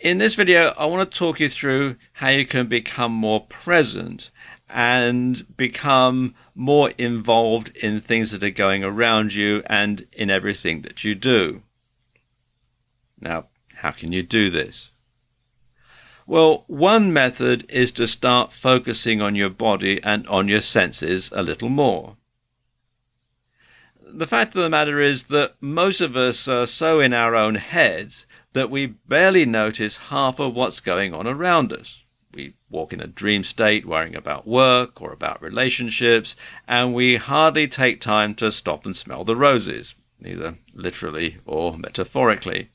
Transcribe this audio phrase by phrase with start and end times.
[0.00, 4.30] In this video, I want to talk you through how you can become more present
[4.66, 11.04] and become more involved in things that are going around you and in everything that
[11.04, 11.64] you do.
[13.20, 14.90] Now, how can you do this?
[16.26, 21.42] Well, one method is to start focusing on your body and on your senses a
[21.42, 22.16] little more.
[24.02, 27.56] The fact of the matter is that most of us are so in our own
[27.56, 32.04] heads that we barely notice half of what's going on around us.
[32.32, 36.36] We walk in a dream state worrying about work or about relationships,
[36.68, 39.94] and we hardly take time to stop and smell the roses,
[40.24, 42.70] either literally or metaphorically.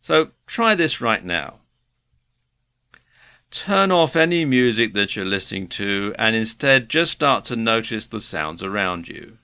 [0.00, 1.60] So try this right now.
[3.50, 8.20] Turn off any music that you're listening to and instead just start to notice the
[8.20, 9.38] sounds around you.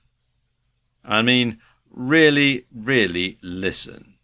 [1.05, 4.16] I mean, really, really listen.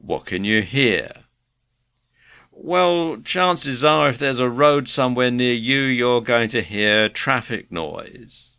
[0.00, 1.10] What can you hear?
[2.52, 7.70] Well, chances are if there's a road somewhere near you, you're going to hear traffic
[7.70, 8.56] noise.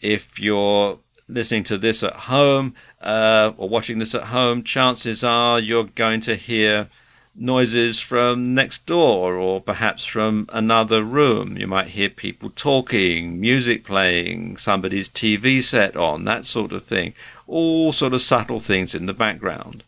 [0.00, 5.60] If you're listening to this at home uh, or watching this at home, chances are
[5.60, 6.88] you're going to hear
[7.34, 11.56] noises from next door or perhaps from another room.
[11.56, 17.14] You might hear people talking, music playing, somebody's TV set on, that sort of thing.
[17.46, 19.84] All sort of subtle things in the background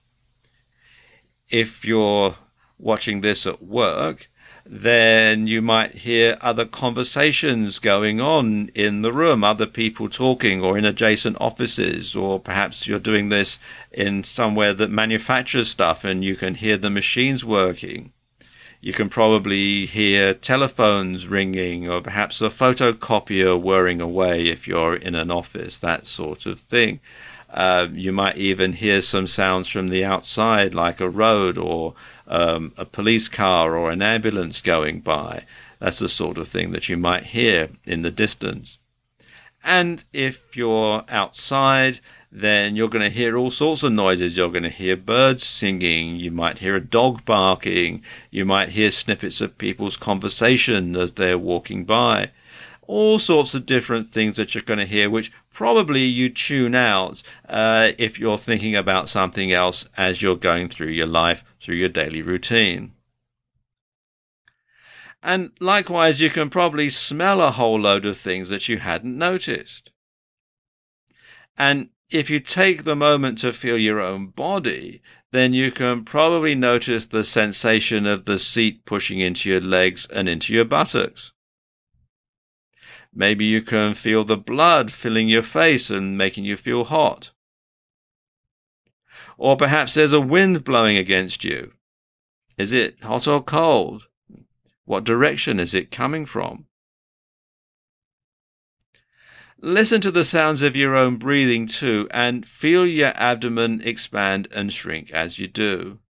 [1.50, 2.36] if you're
[2.78, 4.28] watching this at work,
[4.69, 10.77] then you might hear other conversations going on in the room, other people talking, or
[10.77, 13.58] in adjacent offices, or perhaps you're doing this
[13.92, 18.12] in somewhere that manufactures stuff and you can hear the machines working.
[18.80, 25.14] You can probably hear telephones ringing, or perhaps a photocopier whirring away if you're in
[25.14, 27.00] an office, that sort of thing.
[27.56, 31.94] Uh, you might even hear some sounds from the outside, like a road or
[32.26, 35.42] um, a police car or an ambulance going by.
[35.78, 38.77] That's the sort of thing that you might hear in the distance.
[39.64, 42.00] And if you're outside,
[42.30, 44.36] then you're going to hear all sorts of noises.
[44.36, 46.16] You're going to hear birds singing.
[46.16, 48.02] You might hear a dog barking.
[48.30, 52.33] You might hear snippets of people's conversation as they're walking by
[52.86, 57.22] all sorts of different things that you're going to hear, which probably you tune out
[57.48, 61.89] uh, if you're thinking about something else as you're going through your life, through your
[61.89, 62.92] daily routine.
[65.22, 69.90] And likewise, you can probably smell a whole load of things that you hadn't noticed.
[71.56, 75.00] And if you take the moment to feel your own body,
[75.33, 80.28] then you can probably notice the sensation of the seat pushing into your legs and
[80.28, 81.33] into your buttocks.
[83.18, 87.30] Maybe you can feel the blood filling your face and making you feel hot.
[89.38, 91.72] Or perhaps there's a wind blowing against you.
[92.58, 94.08] Is it hot or cold?
[94.84, 96.66] What direction is it coming from?
[99.62, 104.70] Listen to the sounds of your own breathing too, and feel your abdomen expand and
[104.70, 106.00] shrink as you do.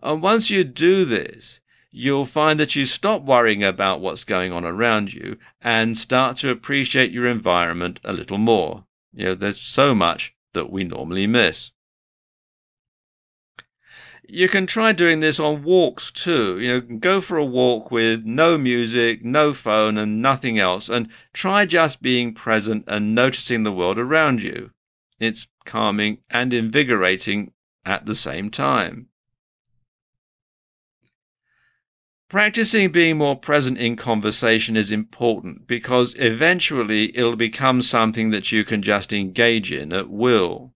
[0.00, 1.58] And once you do this,
[1.90, 6.50] you'll find that you stop worrying about what's going on around you and start to
[6.50, 8.84] appreciate your environment a little more.
[9.12, 11.72] You know, there's so much that we normally miss.
[14.30, 16.60] You can try doing this on walks too.
[16.60, 21.08] You know, go for a walk with no music, no phone, and nothing else, and
[21.32, 24.72] try just being present and noticing the world around you.
[25.18, 27.52] It's calming and invigorating
[27.86, 29.08] at the same time.
[32.28, 38.66] Practicing being more present in conversation is important because eventually it'll become something that you
[38.66, 40.74] can just engage in at will.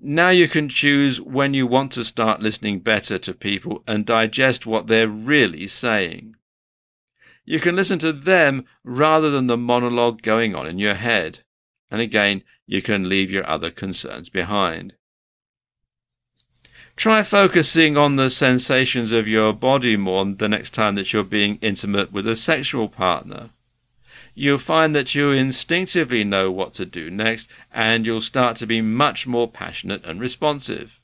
[0.00, 4.66] Now you can choose when you want to start listening better to people and digest
[4.66, 6.34] what they're really saying.
[7.44, 11.44] You can listen to them rather than the monologue going on in your head.
[11.88, 14.94] And again, you can leave your other concerns behind.
[16.96, 21.58] Try focusing on the sensations of your body more the next time that you're being
[21.60, 23.50] intimate with a sexual partner.
[24.34, 28.80] You'll find that you instinctively know what to do next, and you'll start to be
[28.80, 30.98] much more passionate and responsive.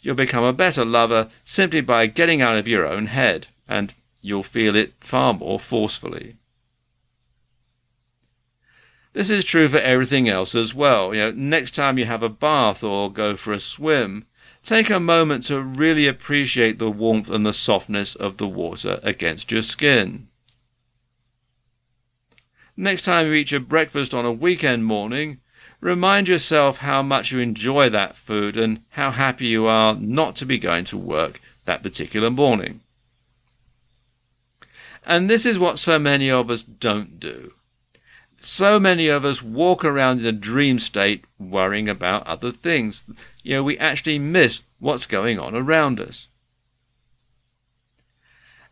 [0.00, 4.44] You'll become a better lover simply by getting out of your own head, and you'll
[4.44, 6.36] feel it far more forcefully.
[9.14, 11.12] This is true for everything else as well.
[11.12, 14.24] You know, next time you have a bath or go for a swim,
[14.68, 19.50] Take a moment to really appreciate the warmth and the softness of the water against
[19.50, 20.28] your skin.
[22.76, 25.40] Next time you eat your breakfast on a weekend morning,
[25.80, 30.44] remind yourself how much you enjoy that food and how happy you are not to
[30.44, 32.80] be going to work that particular morning.
[35.06, 37.54] And this is what so many of us don't do.
[38.40, 43.02] So many of us walk around in a dream state worrying about other things.
[43.48, 46.28] You know, we actually miss what's going on around us.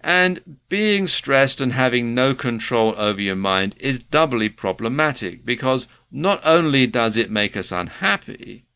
[0.02, 6.42] And being stressed and having no control over your mind is doubly problematic because not
[6.44, 8.66] only does it make us unhappy,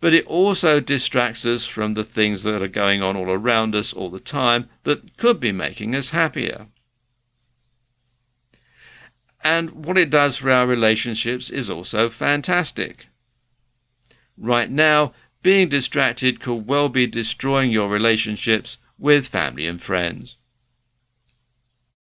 [0.00, 3.94] but it also distracts us from the things that are going on all around us
[3.94, 6.66] all the time that could be making us happier.
[9.42, 13.06] And what it does for our relationships is also fantastic.
[14.36, 20.37] Right now, being distracted could well be destroying your relationships with family and friends.